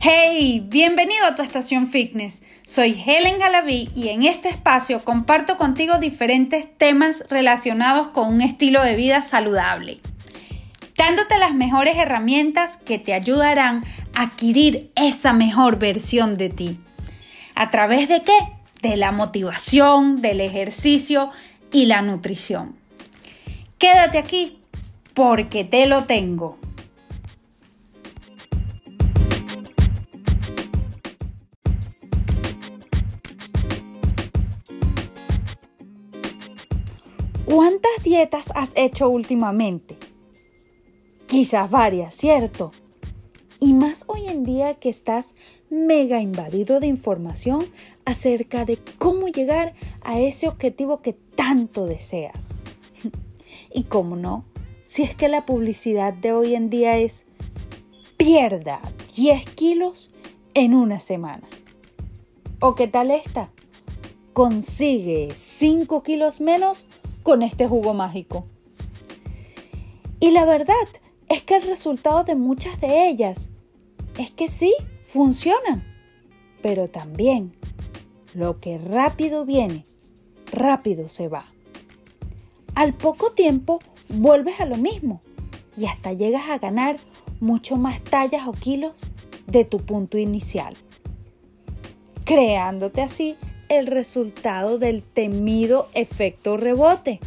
Hey, 0.00 0.62
bienvenido 0.68 1.24
a 1.24 1.34
tu 1.34 1.42
estación 1.42 1.88
fitness. 1.88 2.42
Soy 2.64 3.02
Helen 3.06 3.38
Galaví 3.38 3.90
y 3.96 4.08
en 4.08 4.24
este 4.24 4.50
espacio 4.50 5.02
comparto 5.02 5.56
contigo 5.56 5.98
diferentes 5.98 6.66
temas 6.76 7.24
relacionados 7.30 8.08
con 8.08 8.28
un 8.28 8.42
estilo 8.42 8.82
de 8.82 8.94
vida 8.94 9.22
saludable, 9.22 10.00
dándote 10.96 11.38
las 11.38 11.54
mejores 11.54 11.96
herramientas 11.96 12.76
que 12.84 12.98
te 12.98 13.14
ayudarán 13.14 13.84
a 14.14 14.24
adquirir 14.24 14.90
esa 14.96 15.32
mejor 15.32 15.78
versión 15.78 16.36
de 16.36 16.50
ti. 16.50 16.78
¿A 17.54 17.70
través 17.70 18.08
de 18.08 18.22
qué? 18.22 18.38
De 18.82 18.96
la 18.96 19.12
motivación, 19.12 20.20
del 20.20 20.42
ejercicio 20.42 21.30
y 21.72 21.86
la 21.86 22.02
nutrición. 22.02 22.76
Quédate 23.78 24.18
aquí 24.18 24.58
porque 25.14 25.64
te 25.64 25.86
lo 25.86 26.04
tengo. 26.04 26.58
¿Cuántas 37.56 38.02
dietas 38.02 38.52
has 38.54 38.68
hecho 38.74 39.08
últimamente? 39.08 39.96
Quizás 41.26 41.70
varias, 41.70 42.14
¿cierto? 42.14 42.70
Y 43.60 43.72
más 43.72 44.04
hoy 44.08 44.28
en 44.28 44.44
día 44.44 44.74
que 44.74 44.90
estás 44.90 45.28
mega 45.70 46.20
invadido 46.20 46.80
de 46.80 46.86
información 46.86 47.64
acerca 48.04 48.66
de 48.66 48.78
cómo 48.98 49.28
llegar 49.28 49.72
a 50.02 50.20
ese 50.20 50.48
objetivo 50.48 51.00
que 51.00 51.14
tanto 51.14 51.86
deseas. 51.86 52.60
Y 53.72 53.84
cómo 53.84 54.16
no, 54.16 54.44
si 54.82 55.04
es 55.04 55.16
que 55.16 55.28
la 55.28 55.46
publicidad 55.46 56.12
de 56.12 56.32
hoy 56.32 56.54
en 56.54 56.68
día 56.68 56.98
es 56.98 57.24
pierda 58.18 58.82
10 59.16 59.46
kilos 59.52 60.10
en 60.52 60.74
una 60.74 61.00
semana. 61.00 61.48
¿O 62.60 62.74
qué 62.74 62.86
tal 62.86 63.10
esta? 63.10 63.48
Consigue 64.34 65.30
5 65.34 66.02
kilos 66.02 66.42
menos 66.42 66.84
con 67.26 67.42
este 67.42 67.66
jugo 67.66 67.92
mágico. 67.92 68.46
Y 70.20 70.30
la 70.30 70.44
verdad 70.44 70.76
es 71.28 71.42
que 71.42 71.56
el 71.56 71.62
resultado 71.62 72.22
de 72.22 72.36
muchas 72.36 72.80
de 72.80 73.08
ellas 73.08 73.48
es 74.16 74.30
que 74.30 74.48
sí, 74.48 74.72
funcionan. 75.08 75.82
Pero 76.62 76.88
también 76.88 77.52
lo 78.32 78.60
que 78.60 78.78
rápido 78.78 79.44
viene, 79.44 79.82
rápido 80.52 81.08
se 81.08 81.26
va. 81.26 81.46
Al 82.76 82.94
poco 82.94 83.32
tiempo 83.32 83.80
vuelves 84.08 84.60
a 84.60 84.64
lo 84.64 84.76
mismo 84.76 85.20
y 85.76 85.86
hasta 85.86 86.12
llegas 86.12 86.48
a 86.48 86.58
ganar 86.58 86.96
mucho 87.40 87.76
más 87.76 88.00
tallas 88.04 88.46
o 88.46 88.52
kilos 88.52 88.94
de 89.48 89.64
tu 89.64 89.78
punto 89.80 90.16
inicial, 90.16 90.76
creándote 92.24 93.02
así 93.02 93.34
el 93.68 93.86
resultado 93.86 94.78
del 94.78 95.02
temido 95.02 95.88
efecto 95.94 96.56
rebote. 96.56 97.20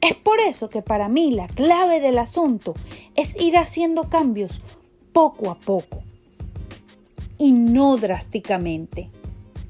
Es 0.00 0.14
por 0.16 0.40
eso 0.40 0.68
que 0.68 0.82
para 0.82 1.08
mí 1.08 1.30
la 1.30 1.46
clave 1.46 2.00
del 2.00 2.18
asunto 2.18 2.74
es 3.14 3.40
ir 3.40 3.56
haciendo 3.56 4.04
cambios 4.04 4.60
poco 5.12 5.50
a 5.50 5.54
poco 5.54 6.02
y 7.38 7.52
no 7.52 7.96
drásticamente. 7.96 9.10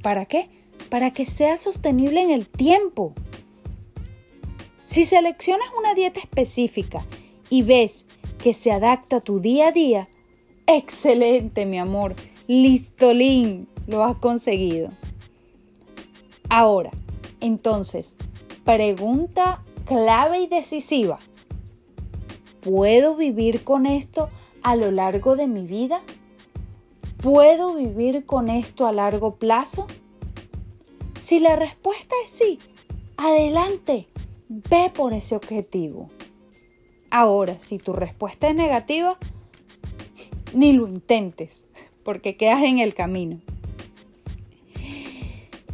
¿Para 0.03 0.27
qué? 0.27 0.49
Para 0.91 1.11
que 1.11 1.27
sea 1.27 1.57
sostenible 1.57 2.23
en 2.23 2.31
el 2.31 2.47
tiempo. 2.49 3.15
Si 4.85 5.07
seleccionas 5.07 5.69
una 5.79 5.95
dieta 5.95 6.21
específica 6.21 7.05
y 7.49 7.63
ves 7.63 8.05
que 8.43 8.53
se 8.53 8.73
adapta 8.73 9.17
a 9.17 9.21
tu 9.21 9.41
día 9.41 9.69
a 9.69 9.73
día, 9.73 10.09
excelente 10.67 11.65
mi 11.65 11.79
amor, 11.79 12.15
listolín, 12.47 13.69
lo 13.87 14.05
has 14.05 14.17
conseguido. 14.17 14.91
Ahora, 16.49 16.91
entonces, 17.41 18.17
pregunta 18.65 19.63
clave 19.87 20.41
y 20.41 20.47
decisiva. 20.47 21.19
¿Puedo 22.61 23.17
vivir 23.17 23.65
con 23.65 23.87
esto 23.87 24.29
a 24.63 24.77
lo 24.77 24.91
largo 24.91 25.37
de 25.37 25.49
mi 25.49 25.67
vida? 25.67 26.03
¿Puedo 27.23 27.75
vivir 27.75 28.27
con 28.27 28.49
esto 28.49 28.87
a 28.87 28.93
largo 28.93 29.37
plazo? 29.37 29.87
Si 31.21 31.41
la 31.41 31.57
respuesta 31.57 32.15
es 32.25 32.31
sí, 32.31 32.59
adelante, 33.17 34.09
ve 34.49 34.91
por 34.95 35.13
ese 35.13 35.37
objetivo. 35.37 36.11
Ahora, 37.11 37.59
si 37.59 37.79
tu 37.79 37.93
respuesta 37.93 38.49
es 38.49 38.55
negativa, 38.55 39.19
ni 40.55 40.73
lo 40.73 40.87
intentes, 40.87 41.65
porque 42.05 42.37
quedas 42.37 42.63
en 42.63 42.79
el 42.79 42.95
camino. 42.95 43.41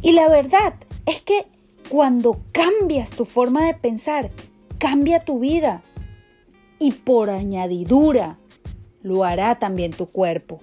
Y 0.01 0.13
la 0.13 0.29
verdad 0.29 0.75
es 1.05 1.21
que 1.21 1.45
cuando 1.89 2.37
cambias 2.51 3.11
tu 3.11 3.25
forma 3.25 3.65
de 3.65 3.73
pensar, 3.73 4.29
cambia 4.77 5.25
tu 5.25 5.39
vida. 5.39 5.81
Y 6.79 6.91
por 6.93 7.29
añadidura, 7.29 8.37
lo 9.01 9.23
hará 9.23 9.59
también 9.59 9.91
tu 9.91 10.05
cuerpo. 10.05 10.61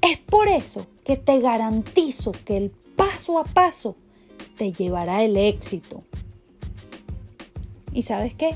Es 0.00 0.18
por 0.18 0.48
eso 0.48 0.86
que 1.04 1.16
te 1.16 1.40
garantizo 1.40 2.32
que 2.32 2.56
el 2.56 2.70
paso 2.70 3.38
a 3.38 3.44
paso 3.44 3.96
te 4.56 4.72
llevará 4.72 5.22
el 5.22 5.36
éxito. 5.36 6.02
¿Y 7.92 8.02
sabes 8.02 8.34
qué? 8.34 8.54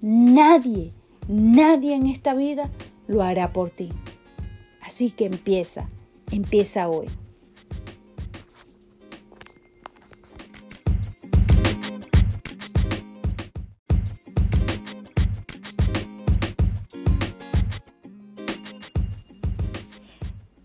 Nadie, 0.00 0.92
nadie 1.28 1.94
en 1.94 2.06
esta 2.06 2.34
vida 2.34 2.70
lo 3.06 3.22
hará 3.22 3.52
por 3.52 3.70
ti. 3.70 3.90
Así 4.80 5.10
que 5.10 5.26
empieza, 5.26 5.88
empieza 6.30 6.88
hoy. 6.88 7.08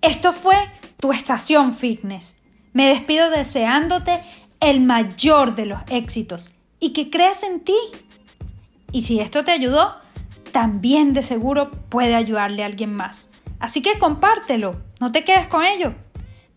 Esto 0.04 0.34
fue 0.34 0.58
tu 1.00 1.14
estación 1.14 1.74
fitness. 1.74 2.36
Me 2.74 2.90
despido 2.90 3.30
deseándote 3.30 4.22
el 4.60 4.82
mayor 4.82 5.56
de 5.56 5.66
los 5.66 5.80
éxitos 5.90 6.50
y 6.82 6.92
que 6.92 7.10
creas 7.10 7.42
en 7.42 7.62
ti. 7.62 7.78
Y 8.92 9.04
si 9.04 9.22
esto 9.22 9.46
te 9.46 9.52
ayudó, 9.52 9.96
también 10.52 11.14
de 11.14 11.24
seguro 11.24 11.72
puede 11.72 12.16
ayudarle 12.16 12.64
a 12.64 12.66
alguien 12.66 12.94
más. 12.94 13.30
Así 13.62 13.82
que 13.82 13.98
compártelo, 13.98 14.76
no 15.00 15.14
te 15.14 15.24
quedes 15.24 15.48
con 15.48 15.64
ello. 15.64 15.94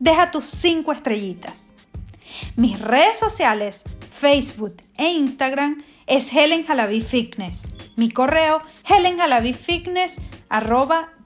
Deja 0.00 0.32
tus 0.32 0.46
cinco 0.46 0.90
estrellitas. 0.90 1.66
Mis 2.56 2.80
redes 2.80 3.16
sociales, 3.16 3.84
Facebook 4.10 4.74
e 4.98 5.10
Instagram 5.10 5.84
es 6.08 6.32
Helen 6.32 6.66
Jalaví 6.66 7.00
Fitness. 7.00 7.68
Mi 7.94 8.10
correo 8.10 8.58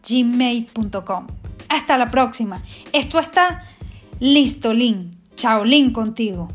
gmail.com 0.03 1.40
hasta 1.71 1.97
la 1.97 2.11
próxima. 2.11 2.61
Esto 2.93 3.19
está 3.19 3.65
listo, 4.19 4.75
Lin. 4.75 5.17
Chao, 5.37 5.65
Lin 5.65 5.93
contigo. 5.93 6.49